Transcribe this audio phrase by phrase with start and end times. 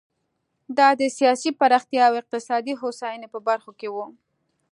[0.77, 3.97] دا د سیاسي پراختیا او اقتصادي هوساینې په برخو کې و.